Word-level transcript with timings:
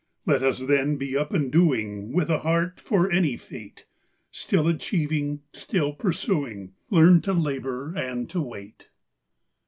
Let 0.25 0.41
us, 0.41 0.61
then, 0.65 0.95
be 0.95 1.15
up 1.15 1.31
and 1.31 1.51
doing, 1.51 2.11
With 2.11 2.27
a 2.31 2.39
heart 2.39 2.79
for 2.79 3.11
any 3.11 3.37
fate; 3.37 3.85
Still 4.31 4.67
achieving, 4.67 5.43
still 5.53 5.93
pursuing, 5.93 6.73
Learn 6.89 7.21
to 7.21 7.33
labour 7.33 7.93
and 7.95 8.27
to 8.31 8.41
wait. 8.41 8.89